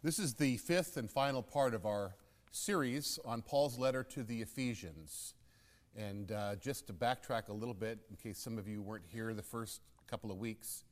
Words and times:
This 0.00 0.20
is 0.20 0.34
the 0.34 0.58
fifth 0.58 0.96
and 0.96 1.10
final 1.10 1.42
part 1.42 1.74
of 1.74 1.84
our 1.84 2.14
series 2.52 3.18
on 3.24 3.42
Paul's 3.42 3.76
letter 3.76 4.04
to 4.04 4.22
the 4.22 4.42
Ephesians. 4.42 5.34
And 5.96 6.30
uh, 6.30 6.54
just 6.54 6.86
to 6.86 6.92
backtrack 6.92 7.48
a 7.48 7.52
little 7.52 7.74
bit, 7.74 7.98
in 8.08 8.14
case 8.14 8.38
some 8.38 8.58
of 8.58 8.68
you 8.68 8.80
weren't 8.80 9.06
here 9.08 9.34
the 9.34 9.42
first 9.42 9.80
couple 10.06 10.30
of 10.30 10.38
weeks, 10.38 10.84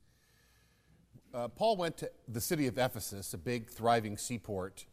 uh, 1.33 1.47
Paul 1.47 1.77
went 1.77 1.95
to 1.99 2.11
the 2.27 2.41
city 2.41 2.67
of 2.67 2.77
Ephesus, 2.77 3.33
a 3.33 3.37
big, 3.37 3.69
thriving 3.69 4.17
seaport, 4.17 4.85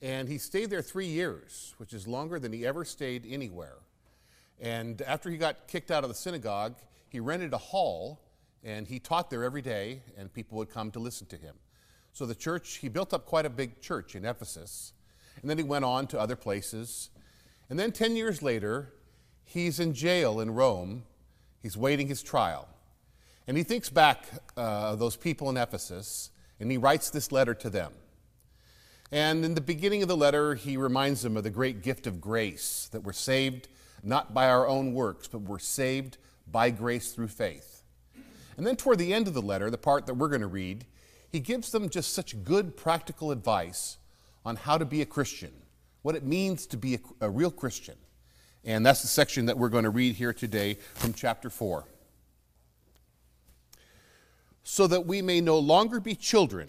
and 0.00 0.28
he 0.28 0.38
stayed 0.38 0.68
there 0.68 0.82
three 0.82 1.06
years, 1.06 1.74
which 1.76 1.92
is 1.92 2.08
longer 2.08 2.40
than 2.40 2.52
he 2.52 2.66
ever 2.66 2.84
stayed 2.84 3.24
anywhere. 3.30 3.76
And 4.60 5.00
after 5.02 5.30
he 5.30 5.36
got 5.36 5.68
kicked 5.68 5.92
out 5.92 6.02
of 6.02 6.10
the 6.10 6.16
synagogue, 6.16 6.74
he 7.08 7.20
rented 7.20 7.52
a 7.52 7.58
hall 7.58 8.22
and 8.64 8.88
he 8.88 8.98
taught 8.98 9.30
there 9.30 9.44
every 9.44 9.62
day, 9.62 10.02
and 10.18 10.32
people 10.32 10.58
would 10.58 10.70
come 10.70 10.90
to 10.90 10.98
listen 10.98 11.28
to 11.28 11.36
him. 11.36 11.54
So 12.12 12.26
the 12.26 12.34
church, 12.34 12.78
he 12.78 12.88
built 12.88 13.14
up 13.14 13.26
quite 13.26 13.46
a 13.46 13.50
big 13.50 13.80
church 13.80 14.14
in 14.14 14.24
Ephesus. 14.24 14.92
And 15.40 15.48
then 15.48 15.58
he 15.58 15.64
went 15.64 15.84
on 15.84 16.06
to 16.08 16.20
other 16.20 16.36
places. 16.36 17.10
And 17.70 17.78
then 17.78 17.92
10 17.92 18.16
years 18.16 18.42
later, 18.42 18.92
he's 19.44 19.80
in 19.80 19.94
jail 19.94 20.40
in 20.40 20.52
Rome. 20.52 21.04
He's 21.62 21.76
waiting 21.76 22.08
his 22.08 22.22
trial. 22.22 22.68
And 23.46 23.56
he 23.56 23.62
thinks 23.62 23.88
back 23.88 24.26
uh, 24.56 24.94
those 24.96 25.16
people 25.16 25.50
in 25.50 25.56
Ephesus, 25.56 26.30
and 26.60 26.70
he 26.70 26.76
writes 26.76 27.10
this 27.10 27.32
letter 27.32 27.54
to 27.54 27.70
them. 27.70 27.92
And 29.10 29.44
in 29.44 29.54
the 29.54 29.60
beginning 29.60 30.02
of 30.02 30.08
the 30.08 30.16
letter, 30.16 30.54
he 30.54 30.76
reminds 30.76 31.22
them 31.22 31.36
of 31.36 31.44
the 31.44 31.50
great 31.50 31.82
gift 31.82 32.06
of 32.06 32.20
grace 32.20 32.88
that 32.92 33.02
we're 33.02 33.12
saved 33.12 33.68
not 34.02 34.32
by 34.32 34.48
our 34.48 34.66
own 34.66 34.94
works, 34.94 35.28
but 35.28 35.42
we're 35.42 35.58
saved 35.58 36.18
by 36.50 36.70
grace 36.70 37.12
through 37.12 37.28
faith. 37.28 37.82
And 38.56 38.66
then 38.66 38.76
toward 38.76 38.98
the 38.98 39.12
end 39.12 39.28
of 39.28 39.34
the 39.34 39.42
letter, 39.42 39.70
the 39.70 39.78
part 39.78 40.06
that 40.06 40.14
we're 40.14 40.28
going 40.28 40.40
to 40.40 40.46
read, 40.46 40.86
he 41.32 41.40
gives 41.40 41.72
them 41.72 41.88
just 41.88 42.12
such 42.12 42.44
good 42.44 42.76
practical 42.76 43.30
advice 43.30 43.96
on 44.44 44.56
how 44.56 44.76
to 44.76 44.84
be 44.84 45.00
a 45.00 45.06
Christian, 45.06 45.50
what 46.02 46.14
it 46.14 46.24
means 46.24 46.66
to 46.66 46.76
be 46.76 46.96
a, 46.96 46.98
a 47.22 47.30
real 47.30 47.50
Christian. 47.50 47.96
And 48.64 48.84
that's 48.84 49.00
the 49.00 49.08
section 49.08 49.46
that 49.46 49.56
we're 49.56 49.70
going 49.70 49.84
to 49.84 49.90
read 49.90 50.14
here 50.16 50.34
today 50.34 50.74
from 50.94 51.14
chapter 51.14 51.48
4. 51.48 51.86
So 54.62 54.86
that 54.86 55.06
we 55.06 55.22
may 55.22 55.40
no 55.40 55.58
longer 55.58 56.00
be 56.00 56.14
children, 56.14 56.68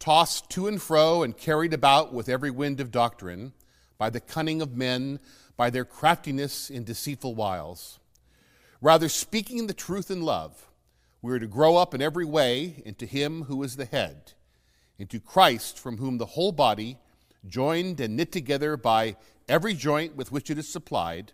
tossed 0.00 0.50
to 0.50 0.66
and 0.66 0.82
fro 0.82 1.22
and 1.22 1.36
carried 1.36 1.72
about 1.72 2.12
with 2.12 2.28
every 2.28 2.50
wind 2.50 2.80
of 2.80 2.90
doctrine, 2.90 3.52
by 3.96 4.10
the 4.10 4.20
cunning 4.20 4.60
of 4.60 4.76
men, 4.76 5.20
by 5.56 5.70
their 5.70 5.84
craftiness 5.84 6.68
in 6.68 6.82
deceitful 6.82 7.34
wiles. 7.34 8.00
Rather, 8.80 9.08
speaking 9.08 9.66
the 9.66 9.72
truth 9.72 10.10
in 10.10 10.22
love, 10.22 10.68
we 11.24 11.32
are 11.32 11.38
to 11.38 11.46
grow 11.46 11.76
up 11.76 11.94
in 11.94 12.02
every 12.02 12.26
way 12.26 12.82
into 12.84 13.06
Him 13.06 13.44
who 13.44 13.62
is 13.62 13.76
the 13.76 13.86
head, 13.86 14.34
into 14.98 15.18
Christ, 15.18 15.78
from 15.78 15.96
whom 15.96 16.18
the 16.18 16.26
whole 16.26 16.52
body, 16.52 16.98
joined 17.48 17.98
and 17.98 18.14
knit 18.14 18.30
together 18.30 18.76
by 18.76 19.16
every 19.48 19.72
joint 19.72 20.16
with 20.16 20.30
which 20.30 20.50
it 20.50 20.58
is 20.58 20.68
supplied, 20.68 21.32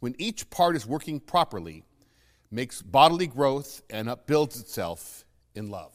when 0.00 0.16
each 0.18 0.50
part 0.50 0.74
is 0.74 0.84
working 0.84 1.20
properly, 1.20 1.84
makes 2.50 2.82
bodily 2.82 3.28
growth 3.28 3.82
and 3.88 4.08
upbuilds 4.08 4.58
itself 4.58 5.24
in 5.54 5.70
love. 5.70 5.94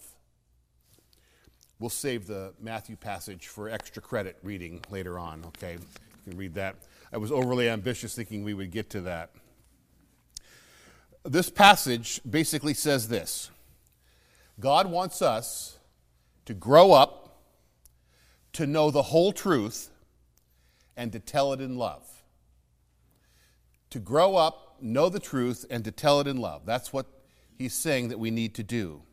We'll 1.77 1.89
save 1.89 2.25
the 2.25 2.53
Matthew 2.57 2.95
passage 2.95 3.47
for 3.47 3.67
extra 3.67 4.01
credit 4.01 4.37
reading 4.43 4.81
later 4.89 5.19
on, 5.19 5.43
okay? 5.47 5.73
You 5.73 6.31
can 6.31 6.37
read 6.37 6.53
that. 6.53 6.77
I 7.11 7.17
was 7.17 7.33
overly 7.33 7.67
ambitious 7.67 8.15
thinking 8.15 8.45
we 8.45 8.53
would 8.53 8.71
get 8.71 8.89
to 8.91 9.01
that 9.01 9.31
this 11.29 11.51
passage 11.51 12.19
basically 12.27 12.73
says 12.73 13.07
this 13.07 13.51
God 14.59 14.89
wants 14.89 15.21
us 15.21 15.77
to 16.45 16.53
grow 16.53 16.91
up, 16.91 17.43
to 18.53 18.65
know 18.65 18.89
the 18.89 19.03
whole 19.03 19.31
truth, 19.31 19.91
and 20.97 21.11
to 21.11 21.19
tell 21.19 21.53
it 21.53 21.61
in 21.61 21.77
love. 21.77 22.03
To 23.91 23.99
grow 23.99 24.35
up, 24.35 24.77
know 24.81 25.09
the 25.09 25.19
truth, 25.19 25.65
and 25.69 25.83
to 25.85 25.91
tell 25.91 26.19
it 26.19 26.27
in 26.27 26.37
love. 26.37 26.65
That's 26.65 26.91
what 26.91 27.05
he's 27.57 27.73
saying 27.73 28.09
that 28.09 28.19
we 28.19 28.31
need 28.31 28.55
to 28.55 28.63
do. 28.63 29.03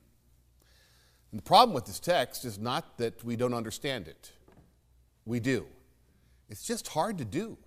And 1.31 1.39
the 1.39 1.45
problem 1.45 1.75
with 1.75 1.85
this 1.85 2.01
text 2.01 2.45
is 2.45 2.59
not 2.59 2.97
that 2.99 3.23
we 3.25 3.37
don't 3.37 3.55
understand 3.55 4.09
it, 4.09 4.33
we 5.27 5.39
do. 5.39 5.67
It's 6.49 6.67
just 6.67 6.89
hard 6.89 7.19
to 7.19 7.25
do. 7.25 7.59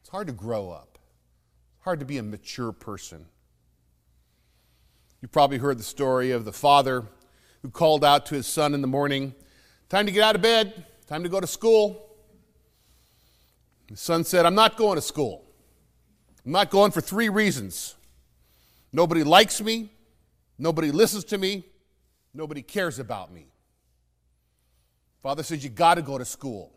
It's 0.00 0.10
hard 0.10 0.26
to 0.26 0.32
grow 0.34 0.70
up 0.70 0.98
It's 1.76 1.84
hard 1.84 1.98
to 2.00 2.06
be 2.06 2.18
a 2.18 2.22
mature 2.22 2.72
person. 2.72 3.26
You 5.20 5.28
probably 5.28 5.58
heard 5.58 5.78
the 5.78 5.84
story 5.84 6.30
of 6.30 6.44
the 6.44 6.52
father 6.52 7.04
who 7.62 7.70
called 7.70 8.04
out 8.04 8.26
to 8.26 8.34
his 8.34 8.46
son 8.46 8.72
in 8.74 8.80
the 8.80 8.86
morning, 8.86 9.34
Time 9.90 10.06
to 10.06 10.12
get 10.12 10.22
out 10.22 10.36
of 10.36 10.42
bed, 10.42 10.86
time 11.08 11.24
to 11.24 11.28
go 11.28 11.40
to 11.40 11.48
school. 11.48 12.14
The 13.88 13.96
son 13.96 14.22
said, 14.22 14.46
I'm 14.46 14.54
not 14.54 14.76
going 14.76 14.94
to 14.94 15.02
school. 15.02 15.44
I'm 16.46 16.52
not 16.52 16.70
going 16.70 16.92
for 16.92 17.00
three 17.00 17.28
reasons. 17.28 17.96
Nobody 18.92 19.24
likes 19.24 19.60
me, 19.60 19.92
nobody 20.58 20.92
listens 20.92 21.24
to 21.24 21.38
me, 21.38 21.64
nobody 22.32 22.62
cares 22.62 23.00
about 23.00 23.32
me. 23.32 23.46
Father 25.24 25.42
says, 25.42 25.64
You 25.64 25.70
got 25.70 25.96
to 25.96 26.02
go 26.02 26.18
to 26.18 26.24
school. 26.24 26.72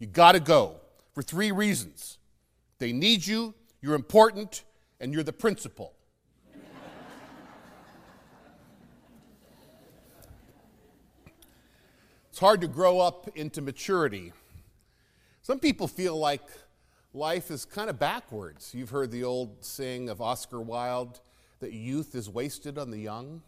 You 0.00 0.08
got 0.08 0.32
to 0.32 0.40
go 0.40 0.80
for 1.12 1.22
three 1.22 1.52
reasons. 1.52 2.18
They 2.78 2.92
need 2.92 3.24
you, 3.24 3.54
you're 3.80 3.94
important, 3.94 4.64
and 5.00 5.12
you're 5.14 5.22
the 5.22 5.32
principal. 5.32 5.94
It's 12.34 12.40
hard 12.40 12.62
to 12.62 12.66
grow 12.66 12.98
up 12.98 13.28
into 13.36 13.62
maturity. 13.62 14.32
Some 15.42 15.60
people 15.60 15.86
feel 15.86 16.16
like 16.16 16.42
life 17.12 17.48
is 17.48 17.64
kind 17.64 17.88
of 17.88 18.00
backwards. 18.00 18.74
You've 18.74 18.90
heard 18.90 19.12
the 19.12 19.22
old 19.22 19.64
saying 19.64 20.08
of 20.08 20.20
Oscar 20.20 20.60
Wilde 20.60 21.20
that 21.60 21.72
youth 21.72 22.16
is 22.16 22.28
wasted 22.28 22.76
on 22.76 22.90
the 22.90 22.98
young. 22.98 23.40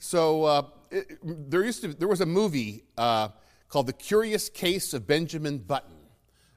So 0.00 0.42
uh, 0.42 0.62
it, 0.90 1.18
there 1.22 1.62
used 1.62 1.82
to 1.82 1.94
there 1.94 2.08
was 2.08 2.20
a 2.20 2.26
movie 2.26 2.82
uh, 2.98 3.28
called 3.68 3.86
The 3.86 3.92
Curious 3.92 4.48
Case 4.48 4.92
of 4.92 5.06
Benjamin 5.06 5.58
Button. 5.58 5.98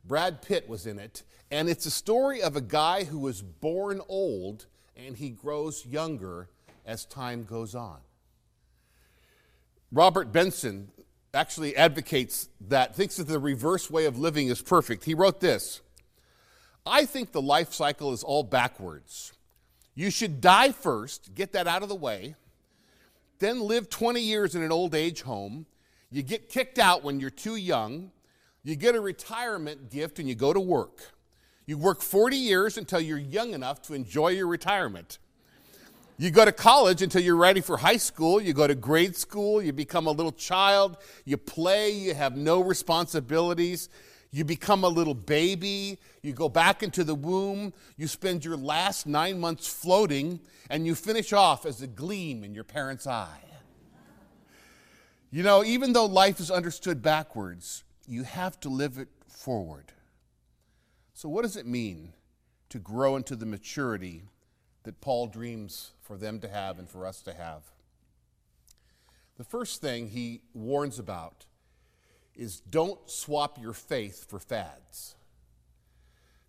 Brad 0.03 0.41
Pitt 0.41 0.67
was 0.67 0.87
in 0.87 0.97
it, 0.97 1.21
and 1.51 1.69
it's 1.69 1.85
a 1.85 1.91
story 1.91 2.41
of 2.41 2.55
a 2.55 2.61
guy 2.61 3.03
who 3.03 3.19
was 3.19 3.43
born 3.43 4.01
old 4.09 4.65
and 4.97 5.17
he 5.17 5.29
grows 5.29 5.85
younger 5.85 6.49
as 6.83 7.05
time 7.05 7.43
goes 7.43 7.75
on. 7.75 7.99
Robert 9.93 10.31
Benson 10.31 10.89
actually 11.35 11.75
advocates 11.77 12.49
that, 12.67 12.95
thinks 12.95 13.17
that 13.17 13.27
the 13.27 13.37
reverse 13.37 13.91
way 13.91 14.05
of 14.05 14.17
living 14.17 14.47
is 14.47 14.59
perfect. 14.59 15.05
He 15.05 15.13
wrote 15.13 15.39
this 15.39 15.81
I 16.85 17.05
think 17.05 17.31
the 17.31 17.41
life 17.41 17.73
cycle 17.73 18.11
is 18.11 18.23
all 18.23 18.43
backwards. 18.43 19.33
You 19.93 20.09
should 20.09 20.41
die 20.41 20.71
first, 20.71 21.35
get 21.35 21.53
that 21.53 21.67
out 21.67 21.83
of 21.83 21.89
the 21.89 21.95
way, 21.95 22.35
then 23.37 23.61
live 23.61 23.87
20 23.89 24.19
years 24.19 24.55
in 24.55 24.63
an 24.63 24.71
old 24.71 24.95
age 24.95 25.21
home. 25.21 25.67
You 26.09 26.23
get 26.23 26.49
kicked 26.49 26.79
out 26.79 27.03
when 27.03 27.19
you're 27.19 27.29
too 27.29 27.55
young. 27.55 28.11
You 28.63 28.75
get 28.75 28.95
a 28.95 29.01
retirement 29.01 29.91
gift 29.91 30.17
and 30.17 30.27
you 30.27 30.33
go 30.33 30.53
to 30.53 30.59
work. 30.59 31.13
You 31.67 31.77
work 31.77 32.01
40 32.01 32.35
years 32.35 32.77
until 32.77 32.99
you're 32.99 33.17
young 33.17 33.53
enough 33.53 33.81
to 33.83 33.93
enjoy 33.93 34.29
your 34.29 34.47
retirement. 34.47 35.19
You 36.17 36.29
go 36.29 36.45
to 36.45 36.51
college 36.51 37.01
until 37.01 37.21
you're 37.21 37.35
ready 37.35 37.61
for 37.61 37.77
high 37.77 37.97
school. 37.97 38.39
You 38.39 38.53
go 38.53 38.67
to 38.67 38.75
grade 38.75 39.15
school. 39.15 39.61
You 39.61 39.73
become 39.73 40.05
a 40.05 40.11
little 40.11 40.31
child. 40.31 40.97
You 41.25 41.37
play. 41.37 41.91
You 41.91 42.13
have 42.13 42.37
no 42.37 42.61
responsibilities. 42.61 43.89
You 44.31 44.43
become 44.43 44.83
a 44.83 44.89
little 44.89 45.13
baby. 45.15 45.99
You 46.21 46.33
go 46.33 46.49
back 46.49 46.83
into 46.83 47.03
the 47.03 47.15
womb. 47.15 47.73
You 47.97 48.07
spend 48.07 48.45
your 48.45 48.57
last 48.57 49.05
nine 49.07 49.39
months 49.39 49.67
floating, 49.67 50.39
and 50.69 50.87
you 50.87 50.95
finish 50.95 51.33
off 51.33 51.65
as 51.65 51.81
a 51.81 51.87
gleam 51.87 52.43
in 52.43 52.53
your 52.53 52.63
parents' 52.63 53.05
eye. 53.05 53.41
You 55.29 55.41
know, 55.41 55.63
even 55.63 55.93
though 55.93 56.05
life 56.05 56.39
is 56.39 56.51
understood 56.51 57.01
backwards, 57.01 57.83
you 58.07 58.23
have 58.23 58.59
to 58.59 58.69
live 58.69 58.99
it 58.99 59.07
forward. 59.27 59.91
So, 61.15 61.27
what 61.27 61.41
does 61.41 61.55
it 61.55 61.65
mean 61.65 62.13
to 62.69 62.77
grow 62.77 63.15
into 63.15 63.35
the 63.35 63.45
maturity 63.45 64.23
that 64.83 65.01
Paul 65.01 65.27
dreams 65.27 65.91
for 66.01 66.17
them 66.17 66.39
to 66.39 66.47
have 66.47 66.79
and 66.79 66.89
for 66.89 67.05
us 67.05 67.21
to 67.23 67.33
have? 67.33 67.63
The 69.37 69.43
first 69.43 69.81
thing 69.81 70.09
he 70.09 70.41
warns 70.53 70.99
about 70.99 71.45
is 72.35 72.59
don't 72.59 72.99
swap 73.09 73.59
your 73.61 73.73
faith 73.73 74.29
for 74.29 74.39
fads. 74.39 75.15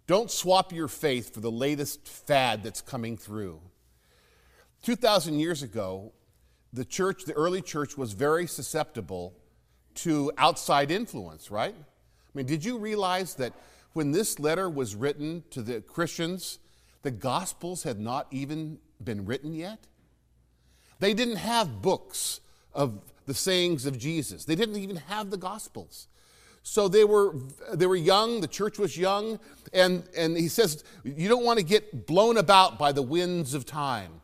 Don't 0.07 0.31
swap 0.31 0.73
your 0.73 0.89
faith 0.89 1.33
for 1.33 1.41
the 1.41 1.51
latest 1.51 2.07
fad 2.07 2.63
that's 2.63 2.83
coming 2.83 3.17
through. 3.17 3.61
2,000 4.83 5.39
years 5.41 5.63
ago, 5.63 6.13
the 6.73 6.85
church, 6.85 7.25
the 7.25 7.33
early 7.33 7.63
church, 7.63 7.97
was 7.97 8.13
very 8.13 8.47
susceptible 8.47 9.33
to 9.95 10.31
outside 10.37 10.91
influence, 10.91 11.51
right? 11.51 11.75
I 11.75 12.31
mean, 12.35 12.47
did 12.47 12.65
you 12.65 12.77
realize 12.79 13.35
that 13.37 13.55
when 13.95 14.13
this 14.13 14.39
letter 14.39 14.69
was 14.69 14.95
written 14.95 15.45
to 15.51 15.63
the 15.63 15.81
Christians, 15.81 16.59
the 17.05 17.13
Gospels 17.13 17.85
had 17.85 18.01
not 18.01 18.27
even 18.33 18.79
been 19.03 19.25
written 19.25 19.55
yet? 19.55 19.87
They 20.99 21.15
didn't 21.15 21.37
have 21.37 21.81
books 21.81 22.41
of 22.73 23.01
the 23.27 23.35
sayings 23.35 23.87
of 23.87 23.99
Jesus. 23.99 24.45
They 24.45 24.57
didn't 24.57 24.77
even 24.77 24.97
have 24.97 25.31
the 25.31 25.37
Gospels. 25.37 26.09
So 26.63 26.89
they 26.89 27.05
were, 27.05 27.35
they 27.75 27.87
were 27.87 27.95
young, 27.95 28.41
the 28.41 28.49
church 28.49 28.79
was 28.79 28.97
young, 28.97 29.39
and, 29.75 30.03
and 30.17 30.35
he 30.35 30.49
says, 30.49 30.83
You 31.05 31.29
don't 31.29 31.45
want 31.45 31.59
to 31.59 31.65
get 31.65 32.07
blown 32.07 32.39
about 32.39 32.79
by 32.79 32.91
the 32.91 33.03
winds 33.03 33.53
of 33.53 33.67
time. 33.67 34.23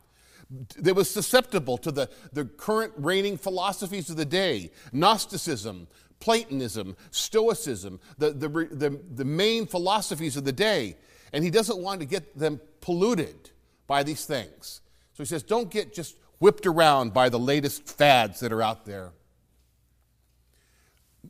They 0.75 0.91
was 0.91 1.09
susceptible 1.09 1.77
to 1.77 1.91
the, 1.91 2.09
the 2.33 2.45
current 2.45 2.93
reigning 2.97 3.37
philosophies 3.37 4.09
of 4.09 4.17
the 4.17 4.25
day 4.25 4.71
Gnosticism, 4.91 5.87
Platonism, 6.19 6.95
Stoicism, 7.11 7.99
the, 8.17 8.31
the, 8.31 8.49
the, 8.49 8.99
the 9.13 9.25
main 9.25 9.67
philosophies 9.67 10.35
of 10.35 10.43
the 10.43 10.51
day. 10.51 10.97
And 11.33 11.43
he 11.43 11.49
doesn't 11.49 11.77
want 11.77 12.01
to 12.01 12.05
get 12.05 12.37
them 12.37 12.59
polluted 12.81 13.51
by 13.87 14.03
these 14.03 14.25
things. 14.25 14.81
So 15.13 15.23
he 15.23 15.27
says, 15.27 15.43
Don't 15.43 15.69
get 15.69 15.93
just 15.93 16.15
whipped 16.39 16.65
around 16.65 17.13
by 17.13 17.29
the 17.29 17.39
latest 17.39 17.87
fads 17.87 18.39
that 18.39 18.51
are 18.51 18.61
out 18.61 18.85
there 18.85 19.11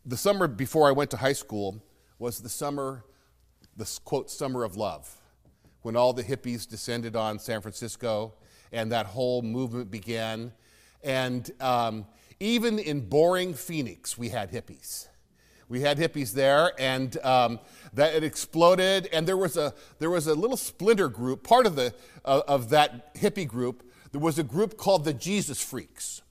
the 0.06 0.18
summer 0.18 0.48
before 0.48 0.88
I 0.88 0.92
went 0.92 1.12
to 1.12 1.18
high 1.18 1.34
school 1.34 1.84
was 2.20 2.40
the 2.40 2.50
summer, 2.50 3.06
the 3.78 4.00
quote, 4.06 4.30
summer 4.30 4.64
of 4.64 4.78
love, 4.78 5.10
when 5.82 5.96
all 5.96 6.14
the 6.14 6.24
hippies 6.24 6.68
descended 6.68 7.16
on 7.16 7.40
San 7.40 7.62
Francisco 7.62 8.34
and 8.72 8.92
that 8.92 9.06
whole 9.06 9.42
movement 9.42 9.92
began. 9.92 10.54
And 11.04 11.50
um, 11.60 12.06
even 12.40 12.80
in 12.80 13.02
boring 13.02 13.54
Phoenix, 13.54 14.18
we 14.18 14.30
had 14.30 14.52
hippies. 14.52 15.08
We 15.72 15.80
had 15.80 15.98
hippies 15.98 16.34
there, 16.34 16.74
and 16.78 17.18
um, 17.24 17.60
that 17.94 18.14
it 18.14 18.26
exploded. 18.26 19.08
And 19.14 19.26
there 19.26 19.38
was 19.38 19.56
a 19.56 19.74
there 20.00 20.10
was 20.10 20.28
a 20.28 20.36
little 20.36 20.58
splinter 20.58 21.08
group, 21.08 21.44
part 21.48 21.66
of 21.66 21.78
the 21.78 21.94
uh, 22.26 22.42
of 22.46 22.70
that 22.72 23.16
hippie 23.16 23.48
group. 23.48 23.90
There 24.12 24.20
was 24.20 24.38
a 24.38 24.44
group 24.44 24.76
called 24.76 25.06
the 25.06 25.14
Jesus 25.14 25.64
Freaks, 25.64 26.24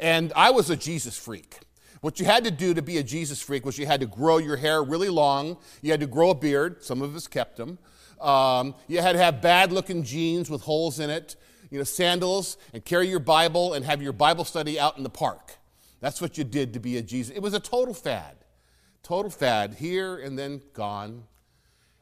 and 0.00 0.32
I 0.34 0.52
was 0.52 0.70
a 0.70 0.76
Jesus 0.76 1.18
freak. 1.18 1.58
What 2.00 2.18
you 2.18 2.24
had 2.24 2.44
to 2.44 2.50
do 2.50 2.72
to 2.72 2.80
be 2.80 2.96
a 2.96 3.02
Jesus 3.02 3.42
freak 3.42 3.66
was 3.66 3.78
you 3.78 3.84
had 3.84 4.00
to 4.00 4.06
grow 4.06 4.38
your 4.38 4.56
hair 4.56 4.82
really 4.82 5.10
long. 5.10 5.58
You 5.82 5.90
had 5.90 6.00
to 6.00 6.06
grow 6.06 6.30
a 6.30 6.34
beard. 6.34 6.82
Some 6.82 7.02
of 7.02 7.14
us 7.14 7.26
kept 7.26 7.58
them. 7.58 7.78
Um, 8.22 8.74
you 8.88 9.02
had 9.02 9.12
to 9.12 9.18
have 9.18 9.42
bad 9.42 9.70
looking 9.70 10.02
jeans 10.02 10.48
with 10.48 10.62
holes 10.62 10.98
in 10.98 11.10
it, 11.10 11.36
you 11.70 11.76
know, 11.76 11.84
sandals, 11.84 12.56
and 12.72 12.82
carry 12.82 13.08
your 13.08 13.18
Bible 13.18 13.74
and 13.74 13.84
have 13.84 14.00
your 14.00 14.14
Bible 14.14 14.44
study 14.44 14.80
out 14.80 14.96
in 14.96 15.02
the 15.02 15.10
park. 15.10 15.58
That's 16.00 16.22
what 16.22 16.38
you 16.38 16.44
did 16.44 16.72
to 16.72 16.80
be 16.80 16.96
a 16.96 17.02
Jesus. 17.02 17.34
It 17.36 17.42
was 17.42 17.52
a 17.52 17.60
total 17.60 17.92
fad. 17.92 18.36
Total 19.06 19.30
fad 19.30 19.74
here 19.74 20.16
and 20.16 20.36
then 20.36 20.60
gone. 20.72 21.22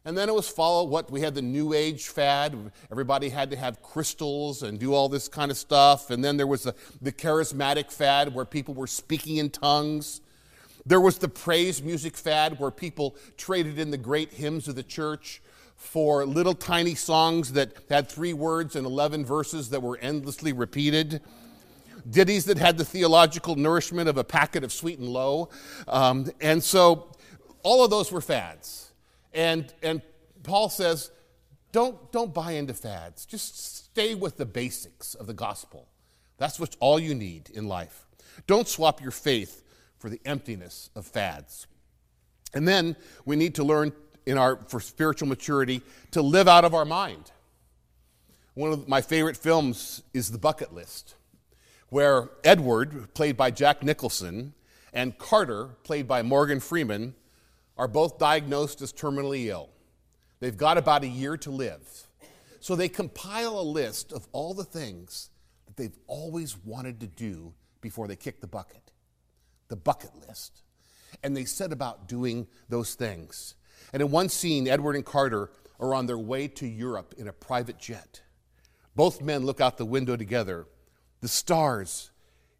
And 0.06 0.17
then 0.17 0.31
it 0.31 0.35
was 0.35 0.49
follow 0.49 0.85
what 0.85 1.11
we 1.11 1.21
had 1.21 1.35
the 1.35 1.43
New 1.43 1.75
Age 1.75 2.09
fad. 2.09 2.73
Everybody 2.91 3.29
had 3.29 3.51
to 3.51 3.59
have 3.59 3.83
crystals 3.83 4.62
and 4.62 4.79
do 4.79 4.95
all 4.95 5.11
this 5.11 5.29
kind 5.29 5.51
of 5.51 5.59
stuff. 5.59 6.09
And 6.09 6.25
then 6.25 6.39
there 6.39 6.47
was 6.47 6.62
the, 6.62 6.75
the 7.03 7.12
charismatic 7.12 7.93
fad 7.93 8.35
where 8.35 8.47
people 8.47 8.73
were 8.73 8.87
speaking 8.87 9.37
in 9.37 9.51
tongues. 9.51 10.23
There 10.87 10.99
was 10.99 11.19
the 11.19 11.29
praise 11.29 11.83
music 11.83 12.17
fad 12.17 12.59
where 12.59 12.71
people 12.71 13.17
traded 13.37 13.79
in 13.79 13.91
the 13.91 13.99
great 13.99 14.33
hymns 14.33 14.67
of 14.67 14.75
the 14.75 14.83
church 14.83 15.43
for 15.77 16.25
little 16.25 16.55
tiny 16.55 16.95
songs 16.95 17.53
that 17.53 17.77
had 17.91 18.09
three 18.09 18.33
words 18.33 18.77
and 18.77 18.87
11 18.87 19.27
verses 19.27 19.69
that 19.69 19.83
were 19.83 19.99
endlessly 19.99 20.55
repeated. 20.55 21.21
Ditties 22.09 22.45
that 22.47 22.59
had 22.59 22.79
the 22.79 22.85
theological 22.85 23.56
nourishment 23.56 24.09
of 24.09 24.19
a 24.19 24.25
packet 24.25 24.65
of 24.65 24.73
sweet 24.73 24.99
and 24.99 25.09
low. 25.09 25.49
Um, 25.89 26.31
and 26.41 26.62
so 26.62 27.12
all 27.62 27.85
of 27.85 27.91
those 27.91 28.12
were 28.12 28.21
fads. 28.21 28.93
And, 29.33 29.73
and 29.83 30.03
Paul 30.43 30.69
says, 30.69 31.11
don't, 31.73 32.12
don't 32.12 32.33
buy 32.33 32.53
into 32.53 32.75
fads. 32.75 33.27
Just 33.27 33.85
stay 33.87 34.15
with 34.15 34.37
the 34.37 34.47
basics 34.47 35.15
of 35.15 35.27
the 35.27 35.35
gospel. 35.35 35.89
That's 36.37 36.61
what 36.61 36.77
all 36.79 36.99
you 36.99 37.15
need 37.15 37.51
in 37.51 37.67
life. 37.67 38.06
Don't 38.47 38.69
swap 38.69 39.01
your 39.01 39.11
faith 39.11 39.62
for 39.99 40.09
the 40.11 40.21
emptiness 40.25 40.91
of 40.95 41.06
fads. 41.06 41.67
And 42.53 42.69
then 42.69 42.97
we 43.25 43.37
need 43.37 43.55
to 43.56 43.65
learn 43.65 43.93
in 44.27 44.39
our 44.39 44.56
for 44.69 44.81
spiritual 44.81 45.29
maturity 45.29 45.83
to 46.12 46.23
live 46.23 46.49
out 46.49 46.65
of 46.65 46.75
our 46.75 46.85
mind. 46.85 47.31
One 48.55 48.73
of 48.73 48.89
my 48.89 49.01
favorite 49.01 49.37
films 49.37 50.03
is 50.12 50.31
The 50.31 50.39
Bucket 50.39 50.73
List, 50.73 51.17
where 51.94 52.29
Edward, 52.43 53.14
played 53.14 53.37
by 53.37 53.52
Jack 53.52 53.85
Nicholson, 53.85 54.52
and 54.93 55.17
Carter, 55.17 55.76
played 55.85 56.08
by 56.08 56.23
Morgan 56.23 56.58
Freeman, 56.58 57.14
are 57.79 57.87
both 57.87 58.19
diagnosed 58.19 58.82
as 58.82 58.93
terminally 58.93 59.46
ill. 59.46 59.70
They've 60.41 60.56
got 60.56 60.76
about 60.76 61.05
a 61.05 61.06
year 61.06 61.37
to 61.37 61.52
live. 61.52 62.08
So 62.58 62.75
they 62.75 62.88
compile 62.88 63.61
a 63.61 63.62
list 63.62 64.12
of 64.12 64.26
all 64.32 64.55
the 64.55 64.64
things 64.64 65.31
that 65.67 65.76
they've 65.76 65.96
always 66.08 66.56
wanted 66.64 66.99
to 66.99 67.06
do 67.06 67.55
before 67.81 68.08
they 68.08 68.17
kick 68.17 68.41
the 68.41 68.49
bucket 68.49 68.91
the 69.69 69.76
bucket 69.76 70.11
list. 70.26 70.64
And 71.23 71.37
they 71.37 71.44
set 71.44 71.73
about 71.73 72.08
doing 72.08 72.49
those 72.69 72.96
things. 72.96 73.55
And 73.93 74.02
in 74.02 74.11
one 74.11 74.29
scene, 74.29 74.67
Edward 74.67 74.96
and 74.96 75.05
Carter 75.05 75.52
are 75.79 75.94
on 75.94 76.06
their 76.06 76.19
way 76.19 76.49
to 76.49 76.67
Europe 76.67 77.14
in 77.17 77.29
a 77.29 77.32
private 77.32 77.79
jet. 77.79 78.20
Both 78.96 79.23
men 79.23 79.46
look 79.46 79.61
out 79.61 79.79
the 79.79 79.85
window 79.85 80.17
together. 80.17 80.67
The 81.25 81.29
stars, 81.29 82.11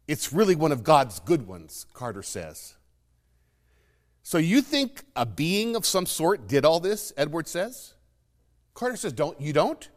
it's 0.07 0.33
really 0.33 0.55
one 0.55 0.71
of 0.71 0.83
God's 0.83 1.19
good 1.19 1.45
ones, 1.45 1.85
Carter 1.93 2.23
says. 2.23 2.73
So 4.23 4.39
you 4.39 4.63
think 4.63 5.03
a 5.15 5.23
being 5.23 5.75
of 5.75 5.85
some 5.85 6.07
sort 6.07 6.47
did 6.47 6.65
all 6.65 6.79
this, 6.79 7.13
Edward 7.15 7.47
says? 7.47 7.93
Carter 8.73 8.97
says, 8.97 9.13
Don't 9.13 9.39
you 9.39 9.53
don't? 9.53 9.87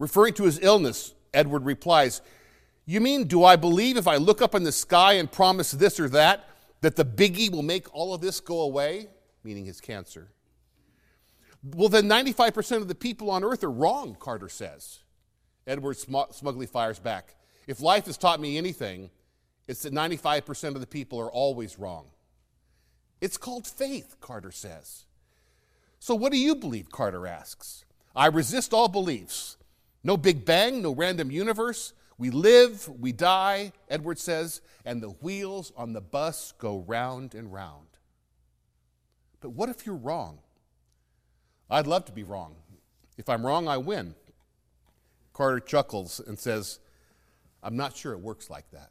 Referring 0.00 0.34
to 0.34 0.42
his 0.42 0.58
illness, 0.60 1.14
Edward 1.32 1.64
replies, 1.64 2.22
You 2.86 3.00
mean, 3.00 3.28
do 3.28 3.44
I 3.44 3.54
believe 3.54 3.96
if 3.96 4.08
I 4.08 4.16
look 4.16 4.42
up 4.42 4.56
in 4.56 4.64
the 4.64 4.72
sky 4.72 5.12
and 5.12 5.30
promise 5.30 5.70
this 5.70 6.00
or 6.00 6.08
that, 6.08 6.48
that 6.80 6.96
the 6.96 7.04
biggie 7.04 7.52
will 7.52 7.62
make 7.62 7.94
all 7.94 8.12
of 8.12 8.20
this 8.20 8.40
go 8.40 8.62
away? 8.62 9.06
Meaning 9.44 9.64
his 9.64 9.80
cancer. 9.80 10.32
Well, 11.62 11.88
then 11.88 12.08
95% 12.08 12.78
of 12.78 12.88
the 12.88 12.96
people 12.96 13.30
on 13.30 13.44
earth 13.44 13.62
are 13.62 13.70
wrong, 13.70 14.16
Carter 14.18 14.48
says. 14.48 15.04
Edward 15.68 15.98
smugly 15.98 16.66
fires 16.66 16.98
back. 16.98 17.36
If 17.66 17.80
life 17.80 18.06
has 18.06 18.16
taught 18.16 18.40
me 18.40 18.56
anything, 18.56 19.10
it's 19.66 19.82
that 19.82 19.92
95% 19.92 20.74
of 20.74 20.80
the 20.80 20.86
people 20.86 21.20
are 21.20 21.30
always 21.30 21.78
wrong. 21.78 22.06
It's 23.20 23.36
called 23.36 23.66
faith, 23.66 24.16
Carter 24.20 24.52
says. 24.52 25.06
So, 25.98 26.14
what 26.14 26.32
do 26.32 26.38
you 26.38 26.54
believe? 26.54 26.90
Carter 26.90 27.26
asks. 27.26 27.84
I 28.14 28.26
resist 28.26 28.72
all 28.72 28.88
beliefs. 28.88 29.56
No 30.04 30.16
Big 30.16 30.44
Bang, 30.44 30.82
no 30.82 30.94
random 30.94 31.30
universe. 31.30 31.92
We 32.18 32.30
live, 32.30 32.88
we 32.88 33.12
die, 33.12 33.72
Edward 33.90 34.18
says, 34.18 34.62
and 34.84 35.02
the 35.02 35.10
wheels 35.10 35.72
on 35.76 35.92
the 35.92 36.00
bus 36.00 36.52
go 36.58 36.84
round 36.86 37.34
and 37.34 37.52
round. 37.52 37.88
But 39.40 39.50
what 39.50 39.68
if 39.68 39.84
you're 39.84 39.94
wrong? 39.94 40.38
I'd 41.68 41.86
love 41.86 42.04
to 42.06 42.12
be 42.12 42.22
wrong. 42.22 42.54
If 43.18 43.28
I'm 43.28 43.44
wrong, 43.44 43.68
I 43.68 43.76
win. 43.76 44.14
Carter 45.34 45.60
chuckles 45.60 46.20
and 46.20 46.38
says, 46.38 46.78
I'm 47.66 47.76
not 47.76 47.96
sure 47.96 48.12
it 48.12 48.20
works 48.20 48.48
like 48.48 48.70
that. 48.70 48.90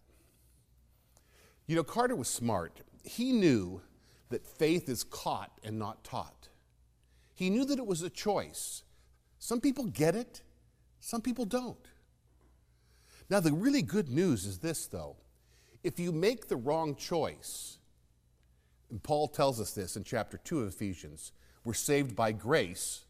You 1.65 1.77
know, 1.77 1.83
Carter 1.83 2.15
was 2.15 2.27
smart. 2.27 2.81
He 3.05 3.31
knew 3.31 3.81
that 4.29 4.45
faith 4.45 4.89
is 4.89 5.05
caught 5.05 5.51
and 5.63 5.79
not 5.79 6.03
taught. 6.03 6.49
He 7.33 7.49
knew 7.49 7.63
that 7.63 7.79
it 7.79 7.87
was 7.87 8.01
a 8.01 8.09
choice. 8.09 8.83
Some 9.39 9.61
people 9.61 9.85
get 9.85 10.13
it, 10.13 10.41
some 10.99 11.21
people 11.21 11.45
don't. 11.45 11.87
Now, 13.29 13.39
the 13.39 13.53
really 13.53 13.81
good 13.81 14.09
news 14.09 14.45
is 14.45 14.59
this, 14.59 14.87
though. 14.87 15.15
If 15.81 15.97
you 15.97 16.11
make 16.11 16.49
the 16.49 16.57
wrong 16.57 16.95
choice, 16.95 17.77
and 18.91 19.01
Paul 19.01 19.29
tells 19.29 19.61
us 19.61 19.71
this 19.71 19.95
in 19.95 20.03
chapter 20.03 20.37
2 20.37 20.59
of 20.59 20.67
Ephesians, 20.67 21.31
we're 21.63 21.73
saved 21.73 22.13
by 22.13 22.33
grace, 22.33 23.05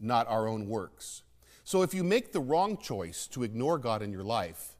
not 0.00 0.26
our 0.26 0.48
own 0.48 0.66
works. 0.66 1.22
So 1.62 1.82
if 1.82 1.94
you 1.94 2.02
make 2.02 2.32
the 2.32 2.40
wrong 2.40 2.76
choice 2.76 3.28
to 3.28 3.44
ignore 3.44 3.78
God 3.78 4.02
in 4.02 4.10
your 4.10 4.24
life, 4.24 4.76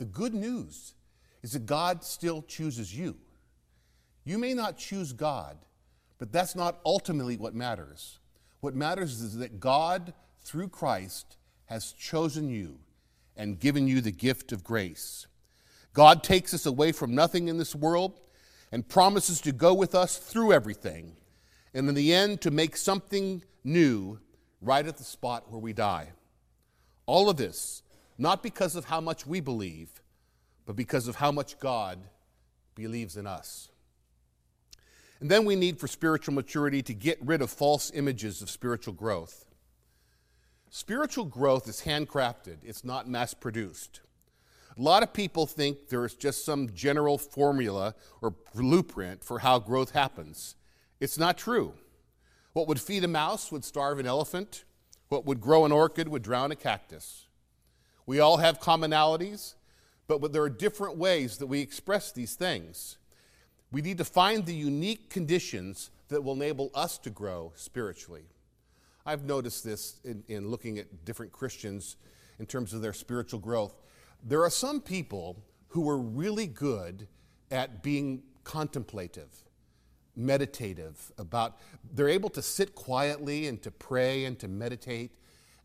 the 0.00 0.06
good 0.06 0.34
news 0.34 0.94
is 1.42 1.52
that 1.52 1.66
God 1.66 2.02
still 2.02 2.42
chooses 2.42 2.96
you. 2.96 3.16
You 4.24 4.38
may 4.38 4.54
not 4.54 4.78
choose 4.78 5.12
God, 5.12 5.58
but 6.18 6.32
that's 6.32 6.56
not 6.56 6.80
ultimately 6.84 7.36
what 7.36 7.54
matters. 7.54 8.18
What 8.60 8.74
matters 8.74 9.20
is 9.20 9.36
that 9.36 9.60
God, 9.60 10.14
through 10.40 10.68
Christ, 10.68 11.36
has 11.66 11.92
chosen 11.92 12.48
you 12.48 12.78
and 13.36 13.60
given 13.60 13.86
you 13.86 14.00
the 14.00 14.10
gift 14.10 14.52
of 14.52 14.64
grace. 14.64 15.26
God 15.92 16.22
takes 16.22 16.54
us 16.54 16.64
away 16.64 16.92
from 16.92 17.14
nothing 17.14 17.48
in 17.48 17.58
this 17.58 17.74
world 17.74 18.20
and 18.72 18.88
promises 18.88 19.40
to 19.42 19.52
go 19.52 19.74
with 19.74 19.94
us 19.94 20.16
through 20.16 20.52
everything, 20.52 21.14
and 21.74 21.88
in 21.88 21.94
the 21.94 22.14
end, 22.14 22.40
to 22.40 22.50
make 22.50 22.74
something 22.74 23.42
new 23.64 24.18
right 24.62 24.86
at 24.86 24.96
the 24.96 25.04
spot 25.04 25.50
where 25.50 25.60
we 25.60 25.74
die. 25.74 26.08
All 27.04 27.28
of 27.28 27.36
this, 27.36 27.82
not 28.20 28.42
because 28.42 28.76
of 28.76 28.84
how 28.84 29.00
much 29.00 29.26
we 29.26 29.40
believe, 29.40 30.02
but 30.66 30.76
because 30.76 31.08
of 31.08 31.16
how 31.16 31.32
much 31.32 31.58
God 31.58 31.98
believes 32.74 33.16
in 33.16 33.26
us. 33.26 33.70
And 35.20 35.30
then 35.30 35.46
we 35.46 35.56
need 35.56 35.80
for 35.80 35.88
spiritual 35.88 36.34
maturity 36.34 36.82
to 36.82 36.92
get 36.92 37.18
rid 37.24 37.40
of 37.40 37.50
false 37.50 37.90
images 37.94 38.42
of 38.42 38.50
spiritual 38.50 38.92
growth. 38.92 39.46
Spiritual 40.68 41.24
growth 41.24 41.66
is 41.66 41.80
handcrafted, 41.80 42.58
it's 42.62 42.84
not 42.84 43.08
mass 43.08 43.32
produced. 43.32 44.00
A 44.78 44.82
lot 44.82 45.02
of 45.02 45.14
people 45.14 45.46
think 45.46 45.88
there 45.88 46.04
is 46.04 46.14
just 46.14 46.44
some 46.44 46.72
general 46.74 47.16
formula 47.16 47.94
or 48.20 48.34
blueprint 48.54 49.24
for 49.24 49.38
how 49.38 49.58
growth 49.58 49.92
happens. 49.92 50.56
It's 51.00 51.18
not 51.18 51.38
true. 51.38 51.72
What 52.52 52.68
would 52.68 52.80
feed 52.80 53.02
a 53.02 53.08
mouse 53.08 53.50
would 53.50 53.64
starve 53.64 53.98
an 53.98 54.06
elephant. 54.06 54.64
What 55.08 55.24
would 55.24 55.40
grow 55.40 55.64
an 55.64 55.72
orchid 55.72 56.08
would 56.08 56.22
drown 56.22 56.52
a 56.52 56.56
cactus. 56.56 57.26
We 58.06 58.20
all 58.20 58.38
have 58.38 58.60
commonalities, 58.60 59.54
but 60.08 60.32
there 60.32 60.42
are 60.42 60.50
different 60.50 60.96
ways 60.96 61.38
that 61.38 61.46
we 61.46 61.60
express 61.60 62.12
these 62.12 62.34
things. 62.34 62.98
We 63.70 63.82
need 63.82 63.98
to 63.98 64.04
find 64.04 64.44
the 64.44 64.54
unique 64.54 65.10
conditions 65.10 65.90
that 66.08 66.22
will 66.22 66.34
enable 66.34 66.70
us 66.74 66.98
to 66.98 67.10
grow 67.10 67.52
spiritually. 67.54 68.24
I've 69.06 69.24
noticed 69.24 69.64
this 69.64 70.00
in, 70.04 70.24
in 70.28 70.48
looking 70.48 70.78
at 70.78 71.04
different 71.04 71.32
Christians 71.32 71.96
in 72.38 72.46
terms 72.46 72.74
of 72.74 72.82
their 72.82 72.92
spiritual 72.92 73.38
growth. 73.38 73.74
There 74.22 74.42
are 74.42 74.50
some 74.50 74.80
people 74.80 75.36
who 75.68 75.88
are 75.88 75.98
really 75.98 76.46
good 76.46 77.06
at 77.50 77.82
being 77.82 78.22
contemplative, 78.44 79.44
meditative, 80.16 81.12
about 81.18 81.58
they're 81.92 82.08
able 82.08 82.30
to 82.30 82.42
sit 82.42 82.74
quietly 82.74 83.46
and 83.46 83.62
to 83.62 83.70
pray 83.70 84.24
and 84.24 84.38
to 84.40 84.48
meditate 84.48 85.12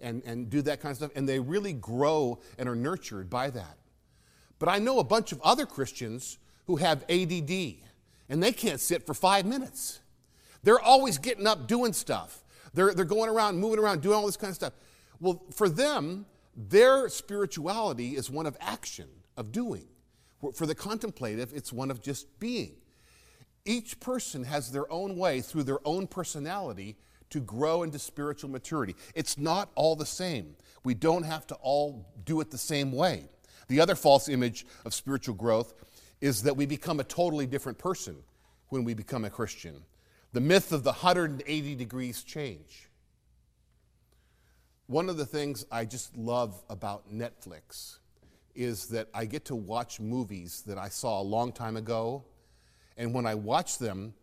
and, 0.02 0.24
and 0.26 0.50
do 0.50 0.62
that 0.64 0.82
kind 0.82 0.92
of 0.92 0.98
stuff, 0.98 1.12
and 1.16 1.28
they 1.28 1.40
really 1.40 1.74
grow 1.74 2.40
and 2.58 2.68
are 2.68 2.76
nurtured 2.76 3.30
by 3.30 3.50
that. 3.50 3.78
But 4.60 4.70
I 4.70 4.80
know 4.80 5.00
a 5.00 5.04
bunch 5.04 5.32
of 5.32 5.42
other 5.42 5.66
Christians 5.66 6.38
who 6.68 6.78
have 6.78 7.04
ADD, 7.10 7.76
and 8.30 8.42
they 8.42 8.52
can't 8.52 8.80
sit 8.80 9.06
for 9.06 9.14
five 9.14 9.46
minutes. 9.46 10.02
They're 10.64 10.80
always 10.80 11.18
getting 11.18 11.48
up 11.48 11.68
doing 11.68 11.94
stuff. 11.94 12.44
They're, 12.74 12.94
they're 12.94 13.06
going 13.06 13.30
around, 13.30 13.60
moving 13.60 13.80
around, 13.80 14.02
doing 14.02 14.16
all 14.16 14.26
this 14.26 14.38
kind 14.38 14.50
of 14.50 14.56
stuff. 14.56 14.74
Well, 15.20 15.44
for 15.54 15.70
them, 15.70 16.26
their 16.56 17.10
spirituality 17.10 18.16
is 18.16 18.30
one 18.30 18.46
of 18.46 18.58
action, 18.60 19.08
of 19.38 19.52
doing. 19.52 19.86
For 20.54 20.66
the 20.66 20.76
contemplative, 20.76 21.52
it's 21.56 21.74
one 21.74 21.90
of 21.90 22.02
just 22.02 22.40
being. 22.40 22.76
Each 23.66 24.00
person 24.00 24.44
has 24.44 24.72
their 24.72 24.92
own 24.92 25.18
way 25.18 25.42
through 25.42 25.64
their 25.64 25.80
own 25.86 26.08
personality 26.08 26.98
to 27.30 27.40
grow 27.40 27.84
into 27.84 28.00
spiritual 28.00 28.50
maturity. 28.50 28.96
It's 29.14 29.38
not 29.38 29.70
all 29.76 29.96
the 29.96 30.06
same. 30.06 30.56
We 30.84 30.94
don't 30.94 31.24
have 31.24 31.48
to 31.48 31.56
all 31.56 32.06
do 32.26 32.42
it 32.42 32.52
the 32.52 32.58
same 32.58 32.92
way. 32.92 33.30
The 33.68 33.80
other 33.80 33.96
false 33.96 34.30
image 34.30 34.66
of 34.86 34.94
spiritual 34.94 35.36
growth 35.36 35.74
is 36.22 36.44
that 36.44 36.56
we 36.56 36.66
become 36.66 37.00
a 37.00 37.04
totally 37.04 37.48
different 37.48 37.78
person 37.78 38.18
when 38.70 38.84
we 38.84 38.94
become 38.94 39.26
a 39.26 39.30
Christian. 39.30 39.84
The 40.34 40.42
myth 40.42 40.72
of 40.72 40.84
the 40.84 40.92
180 40.92 41.76
degrees 41.76 42.24
change. 42.24 42.90
One 44.88 45.10
of 45.10 45.18
the 45.18 45.26
things 45.26 45.66
I 45.72 45.86
just 45.86 46.16
love 46.16 46.62
about 46.70 47.12
Netflix 47.12 47.98
is 48.54 48.88
that 48.88 49.08
I 49.14 49.26
get 49.26 49.46
to 49.46 49.56
watch 49.56 50.00
movies 50.00 50.64
that 50.68 50.78
I 50.78 50.90
saw 50.90 51.22
a 51.22 51.24
long 51.24 51.52
time 51.52 51.76
ago, 51.76 52.24
and 52.96 53.14
when 53.14 53.26
I 53.26 53.36
watch 53.36 53.80
them, 53.80 54.14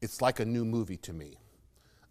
it's 0.00 0.22
like 0.22 0.40
a 0.40 0.44
new 0.44 0.64
movie 0.64 0.96
to 0.98 1.12
me. 1.12 1.36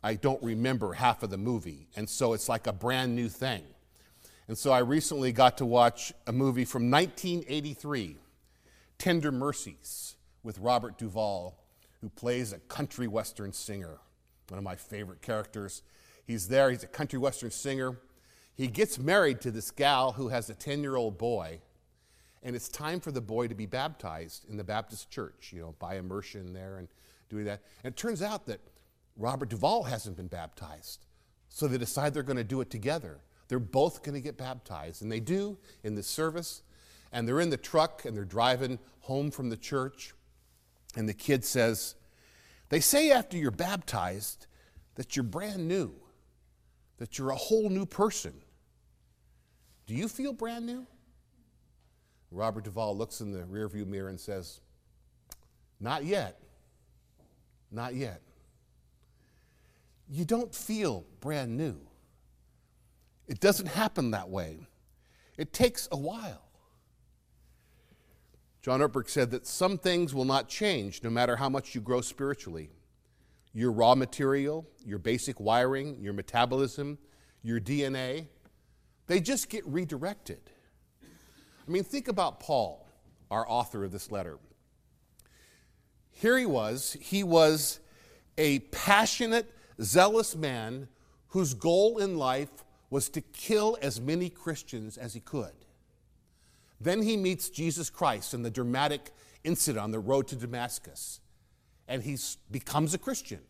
I 0.05 0.13
don't 0.13 0.41
remember 0.43 0.93
half 0.93 1.23
of 1.23 1.31
the 1.31 1.37
movie, 1.39 1.87
and 1.95 2.07
so 2.07 2.33
it's 2.33 2.47
like 2.47 2.67
a 2.67 2.71
brand 2.71 3.15
new 3.15 3.27
thing. 3.27 3.63
And 4.47 4.55
so 4.55 4.71
I 4.71 4.77
recently 4.77 5.31
got 5.31 5.57
to 5.57 5.65
watch 5.65 6.13
a 6.27 6.31
movie 6.31 6.63
from 6.63 6.91
1983, 6.91 8.15
Tender 8.99 9.31
Mercies, 9.31 10.13
with 10.43 10.59
Robert 10.59 10.99
Duvall, 10.99 11.57
who 12.01 12.09
plays 12.09 12.53
a 12.53 12.59
country 12.59 13.07
western 13.07 13.51
singer, 13.51 13.97
one 14.49 14.59
of 14.59 14.63
my 14.63 14.75
favorite 14.75 15.23
characters. 15.23 15.81
He's 16.23 16.49
there, 16.49 16.69
he's 16.69 16.83
a 16.83 16.87
country 16.87 17.17
western 17.17 17.49
singer. 17.49 17.97
He 18.53 18.67
gets 18.67 18.99
married 18.99 19.41
to 19.41 19.49
this 19.49 19.71
gal 19.71 20.11
who 20.11 20.27
has 20.27 20.51
a 20.51 20.53
10 20.53 20.83
year 20.83 20.97
old 20.97 21.17
boy, 21.17 21.61
and 22.43 22.55
it's 22.55 22.69
time 22.69 22.99
for 22.99 23.11
the 23.11 23.21
boy 23.21 23.47
to 23.47 23.55
be 23.55 23.65
baptized 23.65 24.47
in 24.47 24.55
the 24.55 24.63
Baptist 24.63 25.09
church, 25.09 25.51
you 25.51 25.61
know, 25.61 25.73
by 25.79 25.95
immersion 25.95 26.53
there 26.53 26.77
and 26.77 26.89
doing 27.27 27.45
that. 27.45 27.63
And 27.83 27.91
it 27.91 27.97
turns 27.97 28.21
out 28.21 28.45
that 28.45 28.59
Robert 29.17 29.49
Duvall 29.49 29.83
hasn't 29.83 30.17
been 30.17 30.27
baptized. 30.27 31.05
So 31.49 31.67
they 31.67 31.77
decide 31.77 32.13
they're 32.13 32.23
going 32.23 32.37
to 32.37 32.43
do 32.43 32.61
it 32.61 32.69
together. 32.69 33.21
They're 33.47 33.59
both 33.59 34.03
going 34.03 34.15
to 34.15 34.21
get 34.21 34.37
baptized, 34.37 35.01
and 35.01 35.11
they 35.11 35.19
do 35.19 35.57
in 35.83 35.95
this 35.95 36.07
service. 36.07 36.63
And 37.11 37.27
they're 37.27 37.39
in 37.39 37.49
the 37.49 37.57
truck 37.57 38.03
and 38.03 38.17
they're 38.17 38.25
driving 38.25 38.77
home 39.01 39.31
from 39.31 39.49
the 39.49 39.55
church. 39.55 40.13
And 40.97 41.07
the 41.07 41.13
kid 41.13 41.45
says, 41.45 41.95
They 42.69 42.81
say 42.81 43.11
after 43.11 43.37
you're 43.37 43.51
baptized 43.51 44.47
that 44.95 45.15
you're 45.15 45.23
brand 45.23 45.67
new 45.67 45.95
that 46.97 47.17
you're 47.17 47.31
a 47.31 47.35
whole 47.35 47.69
new 47.69 47.85
person. 47.85 48.33
Do 49.85 49.93
you 49.93 50.07
feel 50.07 50.33
brand 50.33 50.65
new? 50.65 50.87
Robert 52.31 52.63
Duvall 52.63 52.97
looks 52.97 53.21
in 53.21 53.31
the 53.31 53.39
rearview 53.39 53.85
mirror 53.85 54.09
and 54.09 54.19
says, 54.19 54.61
Not 55.79 56.05
yet. 56.05 56.39
Not 57.71 57.95
yet. 57.95 58.21
You 60.09 60.25
don't 60.25 60.53
feel 60.53 61.05
brand 61.19 61.57
new. 61.57 61.77
It 63.27 63.39
doesn't 63.39 63.67
happen 63.67 64.11
that 64.11 64.29
way. 64.29 64.67
It 65.37 65.51
takes 65.51 65.87
a 65.91 65.97
while. 65.97 66.41
John 68.61 68.79
Ortberg 68.79 69.09
said 69.09 69.31
that 69.31 69.45
some 69.45 69.77
things 69.77 70.13
will 70.13 70.25
not 70.25 70.47
change 70.47 71.03
no 71.03 71.09
matter 71.09 71.35
how 71.35 71.49
much 71.49 71.75
you 71.75 71.81
grow 71.81 72.01
spiritually 72.01 72.69
your 73.55 73.71
raw 73.71 73.95
material, 73.95 74.67
your 74.85 74.99
basic 74.99 75.39
wiring, 75.39 75.97
your 76.01 76.11
metabolism, 76.11 76.97
your 77.41 77.57
DNA, 77.57 78.27
they 79.07 79.21
just 79.21 79.47
get 79.47 79.65
redirected. 79.65 80.41
I 81.01 81.71
mean, 81.71 81.85
think 81.85 82.09
about 82.09 82.41
Paul, 82.41 82.85
our 83.31 83.49
author 83.49 83.85
of 83.85 83.93
this 83.93 84.11
letter. 84.11 84.37
Here 86.11 86.37
he 86.37 86.45
was, 86.45 86.97
he 86.99 87.23
was 87.23 87.79
a 88.37 88.59
passionate, 88.59 89.49
zealous 89.81 90.35
man 90.35 90.87
whose 91.29 91.53
goal 91.53 91.97
in 91.97 92.17
life 92.17 92.63
was 92.89 93.09
to 93.09 93.21
kill 93.21 93.77
as 93.81 93.99
many 93.99 94.29
Christians 94.29 94.97
as 94.97 95.13
he 95.13 95.19
could. 95.19 95.53
Then 96.79 97.01
he 97.01 97.17
meets 97.17 97.49
Jesus 97.49 97.89
Christ 97.89 98.33
in 98.33 98.43
the 98.43 98.51
dramatic 98.51 99.11
incident 99.43 99.83
on 99.83 99.91
the 99.91 99.99
road 99.99 100.27
to 100.27 100.35
Damascus 100.35 101.19
and 101.87 102.03
he 102.03 102.17
becomes 102.51 102.93
a 102.93 102.97
Christian. 102.97 103.41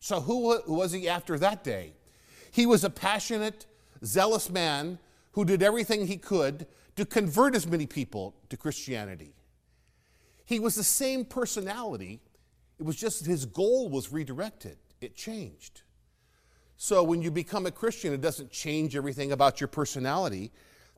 So, 0.00 0.20
who 0.20 0.60
was 0.66 0.92
he 0.92 1.08
after 1.08 1.38
that 1.38 1.62
day? 1.62 1.94
He 2.50 2.66
was 2.66 2.84
a 2.84 2.90
passionate, 2.90 3.66
zealous 4.04 4.50
man 4.50 4.98
who 5.32 5.44
did 5.44 5.62
everything 5.62 6.06
he 6.06 6.16
could 6.16 6.66
to 6.96 7.06
convert 7.06 7.54
as 7.54 7.66
many 7.66 7.86
people 7.86 8.34
to 8.50 8.56
Christianity. 8.56 9.34
He 10.44 10.60
was 10.60 10.74
the 10.74 10.84
same 10.84 11.24
personality, 11.24 12.20
it 12.78 12.84
was 12.84 12.96
just 12.96 13.24
his 13.24 13.46
goal 13.46 13.88
was 13.88 14.12
redirected, 14.12 14.76
it 15.02 15.14
changed. 15.14 15.82
So, 16.76 17.02
when 17.02 17.22
you 17.22 17.30
become 17.30 17.66
a 17.66 17.70
Christian, 17.70 18.12
it 18.12 18.20
doesn't 18.20 18.50
change 18.50 18.96
everything 18.96 19.32
about 19.32 19.60
your 19.60 19.68
personality. 19.68 20.50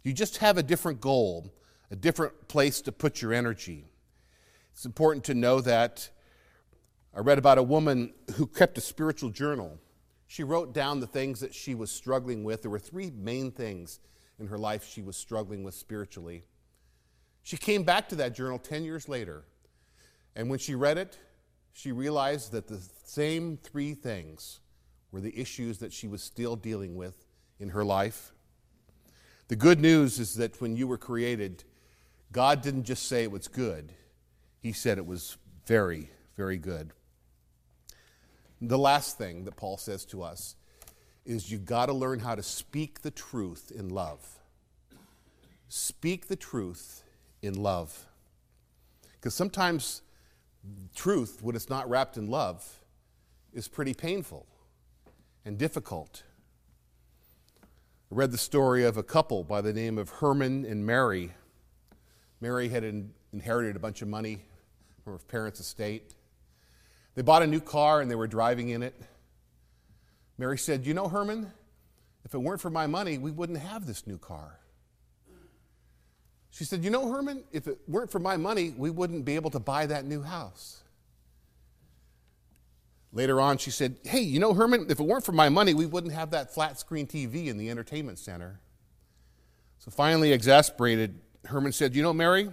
You 0.03 0.13
just 0.13 0.39
have 0.39 0.57
a 0.57 0.63
different 0.63 1.01
goal, 1.01 1.53
a 1.91 1.97
different 1.97 2.49
place 2.49 2.81
to 2.83 2.93
put 2.93 3.21
your 3.21 3.33
energy. 3.33 3.87
It's 4.73 4.87
important 4.87 5.25
to 5.25 5.35
know 5.35 5.61
that 5.61 6.09
I 7.15 7.21
read 7.21 7.39
about 7.39 7.59
a 7.59 7.63
woman 7.63 8.13
who 8.35 8.47
kept 8.47 8.77
a 8.79 8.81
spiritual 8.81 9.31
journal. 9.31 9.79
She 10.27 10.43
wrote 10.43 10.75
down 10.75 11.01
the 11.01 11.07
things 11.07 11.41
that 11.41 11.55
she 11.55 11.75
was 11.75 11.91
struggling 11.91 12.45
with. 12.45 12.63
There 12.63 12.71
were 12.71 12.79
three 12.79 13.11
main 13.11 13.53
things 13.53 14.01
in 14.39 14.49
her 14.49 14.59
life 14.59 14.85
she 14.85 15.03
was 15.03 15.17
struggling 15.17 15.63
with 15.63 15.75
spiritually. 15.75 16.45
She 17.43 17.57
came 17.57 17.83
back 17.83 18.09
to 18.09 18.17
that 18.17 18.35
journal 18.35 18.59
10 18.59 18.85
years 18.85 19.09
later, 19.09 19.45
and 20.35 20.49
when 20.49 20.59
she 20.59 20.75
read 20.75 20.99
it, 20.99 21.19
she 21.75 21.91
realized 21.91 22.53
that 22.53 22.69
the 22.69 22.81
same 23.05 23.59
three 23.59 23.95
things 23.95 24.61
were 25.11 25.21
the 25.21 25.39
issues 25.39 25.79
that 25.79 25.93
she 25.93 26.07
was 26.07 26.23
still 26.23 26.55
dealing 26.57 26.95
with 26.95 27.27
in 27.59 27.71
her 27.71 27.85
life. 27.85 28.33
The 29.49 29.57
good 29.57 29.81
news 29.81 30.21
is 30.21 30.37
that 30.37 30.61
when 30.61 30.77
you 30.77 30.87
were 30.87 30.97
created, 30.97 31.65
God 32.33 32.63
didn't 32.63 32.85
just 32.85 33.07
say 33.07 33.25
it 33.25 33.31
was 33.31 33.49
good, 33.49 33.93
He 34.61 34.73
said 34.73 34.99
it 34.99 35.07
was 35.07 35.37
very, 35.67 36.11
very 36.37 36.59
good. 36.59 36.93
The 38.61 38.79
last 38.79 39.19
thing 39.19 39.45
that 39.45 39.57
Paul 39.57 39.77
says 39.77 40.05
to 40.07 40.23
us 40.23 40.55
is 41.27 41.51
you've 41.51 41.67
got 41.67 41.87
to 41.87 41.93
learn 41.93 42.21
how 42.21 42.37
to 42.37 42.43
speak 42.43 43.03
the 43.03 43.11
truth 43.11 43.73
in 43.75 43.89
love. 43.89 44.39
Speak 45.69 46.29
the 46.29 46.37
truth 46.37 47.03
in 47.43 47.55
love. 47.55 48.07
Because 49.13 49.35
sometimes 49.35 50.03
truth, 50.95 51.41
when 51.43 51.57
it's 51.57 51.69
not 51.69 51.89
wrapped 51.89 52.17
in 52.17 52.27
love, 52.29 52.81
is 53.53 53.69
pretty 53.69 53.95
painful 53.95 54.47
and 55.45 55.59
difficult. 55.59 56.23
I 57.63 57.67
read 58.17 58.31
the 58.31 58.39
story 58.39 58.85
of 58.85 58.97
a 58.97 59.03
couple 59.03 59.45
by 59.45 59.61
the 59.61 59.73
name 59.73 59.99
of 59.99 60.09
Herman 60.09 60.65
and 60.65 60.85
Mary. 60.87 61.33
Mary 62.41 62.69
had 62.69 62.85
in, 62.85 63.13
inherited 63.33 63.77
a 63.77 63.79
bunch 63.79 64.03
of 64.03 64.09
money 64.09 64.43
from 65.03 65.15
her 65.15 65.19
parents' 65.19 65.61
estate. 65.61 66.15
They 67.15 67.23
bought 67.23 67.43
a 67.43 67.47
new 67.47 67.61
car 67.61 68.01
and 68.01 68.11
they 68.11 68.15
were 68.15 68.27
driving 68.27 68.71
in 68.71 68.83
it. 68.83 69.01
Mary 70.39 70.59
said, 70.59 70.87
You 70.87 70.95
know, 70.95 71.09
Herman, 71.09 71.53
if 72.25 72.35
it 72.35 72.39
weren't 72.39 72.61
for 72.61 72.71
my 72.71 72.87
money, 72.87 73.19
we 73.19 73.31
wouldn't 73.31 73.59
have 73.59 73.87
this 73.87 74.07
new 74.07 74.19
car. 74.19 74.59
She 76.55 76.63
said, 76.63 76.85
You 76.85 76.91
know, 76.91 77.11
Herman, 77.11 77.43
if 77.51 77.67
it 77.67 77.79
weren't 77.89 78.13
for 78.13 78.21
my 78.21 78.37
money, 78.37 78.73
we 78.77 78.89
wouldn't 78.89 79.25
be 79.25 79.35
able 79.35 79.51
to 79.51 79.59
buy 79.59 79.87
that 79.87 80.05
new 80.05 80.23
house. 80.23 80.85
Later 83.13 83.41
on, 83.41 83.59
she 83.59 83.73
said, 83.73 83.97
Hey, 84.05 84.21
you 84.21 84.39
know, 84.39 84.55
Herman, 84.55 84.87
if 84.89 85.01
it 85.01 85.03
weren't 85.03 85.25
for 85.25 85.33
my 85.33 85.49
money, 85.49 85.75
we 85.75 85.85
wouldn't 85.85 86.13
have 86.13 86.31
that 86.31 86.55
flat 86.55 86.79
screen 86.79 87.09
TV 87.09 87.49
in 87.49 87.59
the 87.59 87.71
entertainment 87.71 88.21
center. 88.21 88.61
So 89.81 89.91
finally, 89.91 90.33
exasperated, 90.33 91.19
Herman 91.45 91.73
said, 91.73 91.97
You 91.97 92.05
know, 92.05 92.13
Mary, 92.13 92.49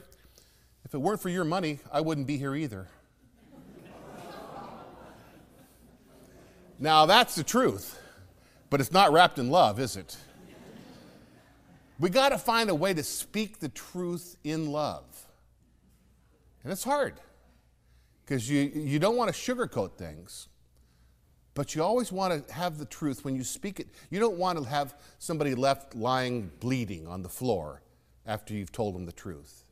if 0.83 0.95
it 0.95 0.97
weren't 0.97 1.21
for 1.21 1.29
your 1.29 1.45
money, 1.45 1.79
I 1.91 2.01
wouldn't 2.01 2.25
be 2.25 2.37
here 2.37 2.55
either. 2.55 2.87
now, 6.79 7.05
that's 7.05 7.35
the 7.35 7.43
truth, 7.43 7.99
but 8.71 8.81
it's 8.81 8.91
not 8.91 9.11
wrapped 9.11 9.37
in 9.37 9.51
love, 9.51 9.79
is 9.79 9.95
it? 9.95 10.17
We 12.01 12.09
got 12.09 12.29
to 12.29 12.39
find 12.39 12.71
a 12.71 12.75
way 12.75 12.95
to 12.95 13.03
speak 13.03 13.59
the 13.59 13.69
truth 13.69 14.35
in 14.43 14.71
love. 14.71 15.05
And 16.63 16.73
it's 16.73 16.83
hard 16.83 17.13
because 18.25 18.49
you, 18.49 18.71
you 18.73 18.97
don't 18.97 19.15
want 19.15 19.33
to 19.33 19.39
sugarcoat 19.39 19.93
things. 19.97 20.47
But 21.53 21.75
you 21.75 21.83
always 21.83 22.11
want 22.11 22.47
to 22.47 22.53
have 22.53 22.79
the 22.79 22.85
truth 22.85 23.23
when 23.23 23.35
you 23.35 23.43
speak 23.43 23.79
it. 23.79 23.87
You 24.09 24.19
don't 24.19 24.37
want 24.37 24.57
to 24.57 24.67
have 24.67 24.95
somebody 25.19 25.53
left 25.53 25.93
lying 25.95 26.49
bleeding 26.59 27.07
on 27.07 27.21
the 27.21 27.29
floor 27.29 27.83
after 28.25 28.55
you've 28.55 28.71
told 28.71 28.95
them 28.95 29.05
the 29.05 29.11
truth. 29.11 29.63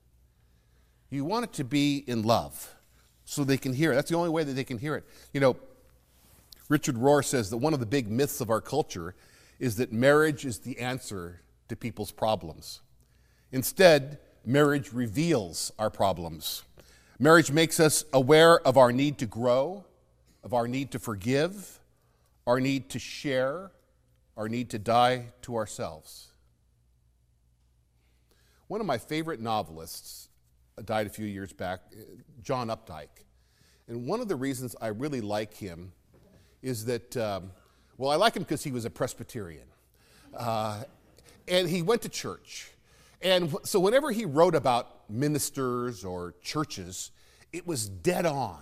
You 1.09 1.25
want 1.25 1.45
it 1.45 1.53
to 1.53 1.63
be 1.63 2.03
in 2.05 2.21
love 2.21 2.75
so 3.25 3.43
they 3.43 3.57
can 3.57 3.73
hear 3.73 3.91
it. 3.91 3.95
That's 3.95 4.11
the 4.11 4.17
only 4.17 4.29
way 4.29 4.43
that 4.43 4.53
they 4.53 4.63
can 4.63 4.77
hear 4.77 4.95
it. 4.95 5.03
You 5.33 5.39
know, 5.39 5.55
Richard 6.67 6.95
Rohr 6.95 7.25
says 7.25 7.49
that 7.49 7.57
one 7.57 7.73
of 7.73 7.79
the 7.79 7.87
big 7.87 8.07
myths 8.07 8.39
of 8.39 8.51
our 8.51 8.61
culture 8.61 9.15
is 9.57 9.77
that 9.77 9.91
marriage 9.91 10.45
is 10.45 10.59
the 10.59 10.77
answer 10.77 11.41
to 11.69 11.75
people's 11.75 12.11
problems. 12.11 12.81
Instead, 13.51 14.19
marriage 14.45 14.93
reveals 14.93 15.71
our 15.79 15.89
problems. 15.89 16.63
Marriage 17.19 17.51
makes 17.51 17.79
us 17.79 18.03
aware 18.13 18.59
of 18.67 18.77
our 18.77 18.91
need 18.91 19.17
to 19.19 19.25
grow 19.25 19.85
of 20.43 20.53
our 20.53 20.67
need 20.67 20.91
to 20.91 20.99
forgive, 20.99 21.79
our 22.47 22.59
need 22.59 22.89
to 22.89 22.99
share, 22.99 23.71
our 24.37 24.47
need 24.47 24.69
to 24.69 24.79
die 24.79 25.27
to 25.43 25.55
ourselves. 25.55 26.27
One 28.67 28.79
of 28.79 28.87
my 28.87 28.97
favorite 28.97 29.39
novelists 29.39 30.29
died 30.85 31.07
a 31.07 31.09
few 31.09 31.25
years 31.25 31.51
back, 31.51 31.81
John 32.41 32.67
Updike. 32.69 33.25
And 33.87 34.05
one 34.05 34.21
of 34.21 34.27
the 34.27 34.35
reasons 34.35 34.75
I 34.79 34.87
really 34.87 35.21
like 35.21 35.53
him 35.53 35.91
is 36.61 36.85
that, 36.85 37.17
um, 37.17 37.51
well, 37.97 38.11
I 38.11 38.15
like 38.15 38.35
him 38.35 38.43
because 38.43 38.63
he 38.63 38.71
was 38.71 38.85
a 38.85 38.89
Presbyterian. 38.89 39.67
Uh, 40.33 40.83
and 41.49 41.67
he 41.69 41.81
went 41.81 42.01
to 42.03 42.09
church. 42.09 42.71
And 43.21 43.53
so 43.63 43.79
whenever 43.79 44.11
he 44.11 44.25
wrote 44.25 44.55
about 44.55 45.09
ministers 45.09 46.05
or 46.05 46.35
churches, 46.41 47.11
it 47.51 47.67
was 47.67 47.89
dead 47.89 48.25
on. 48.25 48.61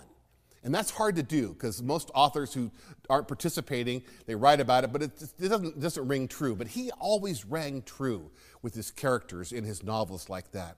And 0.64 0.74
that's 0.74 0.90
hard 0.90 1.16
to 1.16 1.22
do 1.22 1.50
because 1.50 1.80
most 1.82 2.10
authors 2.14 2.52
who 2.52 2.70
aren't 3.08 3.28
participating, 3.28 4.02
they 4.26 4.34
write 4.34 4.60
about 4.60 4.84
it, 4.84 4.92
but 4.92 5.02
it, 5.02 5.12
it 5.38 5.48
doesn't, 5.48 5.80
doesn't 5.80 6.08
ring 6.08 6.26
true. 6.26 6.56
But 6.56 6.68
he 6.68 6.90
always 6.98 7.44
rang 7.44 7.82
true 7.82 8.30
with 8.62 8.74
his 8.74 8.90
characters 8.90 9.52
in 9.52 9.62
his 9.64 9.84
novels 9.84 10.28
like 10.28 10.50
that. 10.52 10.76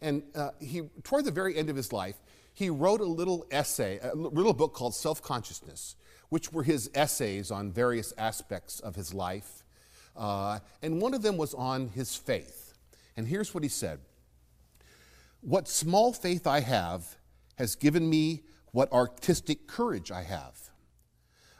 And 0.00 0.22
uh, 0.34 0.50
he, 0.60 0.82
toward 1.02 1.26
the 1.26 1.30
very 1.30 1.56
end 1.56 1.68
of 1.68 1.76
his 1.76 1.92
life, 1.92 2.16
he 2.54 2.70
wrote 2.70 3.00
a 3.00 3.06
little 3.06 3.46
essay, 3.50 3.98
a 4.02 4.14
little 4.14 4.54
book 4.54 4.72
called 4.72 4.94
Self 4.94 5.22
Consciousness, 5.22 5.96
which 6.30 6.52
were 6.52 6.62
his 6.62 6.90
essays 6.94 7.50
on 7.50 7.70
various 7.70 8.14
aspects 8.16 8.80
of 8.80 8.94
his 8.96 9.12
life. 9.12 9.62
Uh, 10.16 10.58
and 10.82 11.00
one 11.00 11.14
of 11.14 11.22
them 11.22 11.36
was 11.36 11.54
on 11.54 11.88
his 11.88 12.14
faith. 12.14 12.74
And 13.16 13.26
here's 13.26 13.54
what 13.54 13.62
he 13.62 13.68
said 13.68 14.00
What 15.40 15.68
small 15.68 16.12
faith 16.12 16.46
I 16.46 16.60
have 16.60 17.16
has 17.56 17.76
given 17.76 18.08
me 18.08 18.42
what 18.72 18.90
artistic 18.92 19.66
courage 19.66 20.10
I 20.10 20.22
have. 20.22 20.58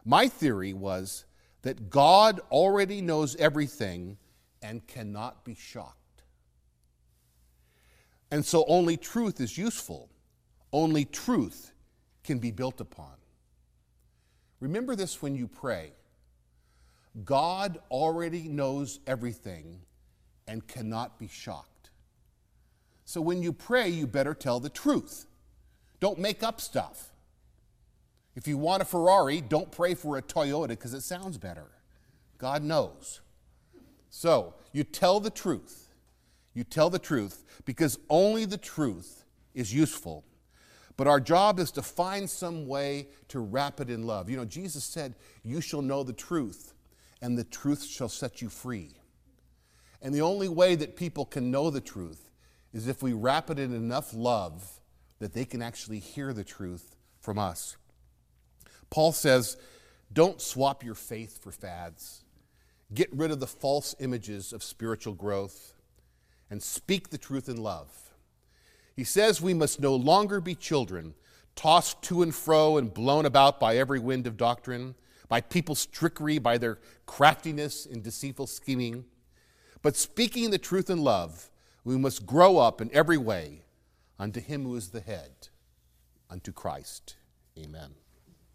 My 0.04 0.28
theory 0.28 0.72
was 0.72 1.24
that 1.62 1.90
God 1.90 2.40
already 2.50 3.00
knows 3.00 3.36
everything 3.36 4.16
and 4.62 4.86
cannot 4.86 5.44
be 5.44 5.54
shocked. 5.54 5.98
And 8.30 8.44
so 8.44 8.64
only 8.66 8.96
truth 8.96 9.40
is 9.40 9.58
useful, 9.58 10.08
only 10.72 11.04
truth 11.04 11.72
can 12.24 12.38
be 12.38 12.50
built 12.50 12.80
upon. 12.80 13.14
Remember 14.58 14.96
this 14.96 15.20
when 15.20 15.34
you 15.34 15.48
pray 15.48 15.92
God 17.24 17.78
already 17.90 18.48
knows 18.48 19.00
everything 19.06 19.80
and 20.46 20.66
cannot 20.66 21.18
be 21.18 21.28
shocked. 21.28 21.90
So 23.04 23.20
when 23.20 23.42
you 23.42 23.52
pray, 23.52 23.88
you 23.88 24.06
better 24.06 24.34
tell 24.34 24.60
the 24.60 24.70
truth. 24.70 25.26
Don't 26.00 26.18
make 26.18 26.42
up 26.42 26.60
stuff. 26.60 27.12
If 28.34 28.48
you 28.48 28.56
want 28.56 28.82
a 28.82 28.86
Ferrari, 28.86 29.40
don't 29.40 29.70
pray 29.70 29.94
for 29.94 30.16
a 30.16 30.22
Toyota 30.22 30.68
because 30.68 30.94
it 30.94 31.02
sounds 31.02 31.36
better. 31.36 31.70
God 32.38 32.62
knows. 32.62 33.20
So, 34.08 34.54
you 34.72 34.84
tell 34.84 35.20
the 35.20 35.30
truth. 35.30 35.88
You 36.54 36.64
tell 36.64 36.90
the 36.90 36.98
truth 36.98 37.44
because 37.64 37.98
only 38.08 38.44
the 38.44 38.58
truth 38.58 39.24
is 39.54 39.74
useful. 39.74 40.24
But 40.96 41.06
our 41.06 41.20
job 41.20 41.58
is 41.58 41.70
to 41.72 41.82
find 41.82 42.28
some 42.28 42.66
way 42.66 43.08
to 43.28 43.40
wrap 43.40 43.80
it 43.80 43.90
in 43.90 44.06
love. 44.06 44.28
You 44.28 44.36
know, 44.36 44.44
Jesus 44.44 44.84
said, 44.84 45.14
You 45.42 45.60
shall 45.60 45.82
know 45.82 46.02
the 46.02 46.12
truth, 46.12 46.71
and 47.22 47.38
the 47.38 47.44
truth 47.44 47.84
shall 47.84 48.08
set 48.08 48.42
you 48.42 48.50
free. 48.50 48.90
And 50.02 50.12
the 50.12 50.20
only 50.20 50.48
way 50.48 50.74
that 50.74 50.96
people 50.96 51.24
can 51.24 51.52
know 51.52 51.70
the 51.70 51.80
truth 51.80 52.28
is 52.74 52.88
if 52.88 53.02
we 53.02 53.12
wrap 53.12 53.48
it 53.48 53.58
in 53.58 53.72
enough 53.72 54.12
love 54.12 54.80
that 55.20 55.32
they 55.32 55.44
can 55.44 55.62
actually 55.62 56.00
hear 56.00 56.32
the 56.32 56.42
truth 56.42 56.96
from 57.20 57.38
us. 57.38 57.76
Paul 58.90 59.12
says, 59.12 59.56
don't 60.12 60.42
swap 60.42 60.82
your 60.82 60.96
faith 60.96 61.42
for 61.42 61.52
fads. 61.52 62.24
Get 62.92 63.08
rid 63.14 63.30
of 63.30 63.40
the 63.40 63.46
false 63.46 63.94
images 64.00 64.52
of 64.52 64.62
spiritual 64.62 65.14
growth 65.14 65.74
and 66.50 66.62
speak 66.62 67.08
the 67.08 67.18
truth 67.18 67.48
in 67.48 67.56
love. 67.56 67.90
He 68.94 69.04
says 69.04 69.40
we 69.40 69.54
must 69.54 69.80
no 69.80 69.94
longer 69.94 70.40
be 70.40 70.54
children, 70.54 71.14
tossed 71.54 72.02
to 72.02 72.22
and 72.22 72.34
fro 72.34 72.76
and 72.76 72.92
blown 72.92 73.24
about 73.24 73.60
by 73.60 73.76
every 73.76 74.00
wind 74.00 74.26
of 74.26 74.36
doctrine, 74.36 74.96
by 75.32 75.40
people's 75.40 75.86
trickery, 75.86 76.38
by 76.38 76.58
their 76.58 76.78
craftiness 77.06 77.86
and 77.86 78.02
deceitful 78.02 78.46
scheming. 78.46 79.06
But 79.80 79.96
speaking 79.96 80.50
the 80.50 80.58
truth 80.58 80.90
in 80.90 80.98
love, 80.98 81.50
we 81.84 81.96
must 81.96 82.26
grow 82.26 82.58
up 82.58 82.82
in 82.82 82.90
every 82.92 83.16
way 83.16 83.62
unto 84.18 84.42
him 84.42 84.64
who 84.64 84.76
is 84.76 84.90
the 84.90 85.00
head, 85.00 85.48
unto 86.28 86.52
Christ. 86.52 87.16
Amen. 87.58 88.01